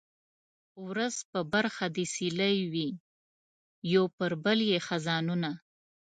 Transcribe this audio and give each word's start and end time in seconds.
ورځ 0.87 1.15
په 1.31 1.39
برخه 1.53 1.85
د 1.95 1.97
سیلۍ 2.13 2.57
وي 2.73 2.89
یو 3.93 4.03
پر 4.17 4.31
بل 4.43 4.59
یې 4.71 4.79
خزانونه 4.87 5.51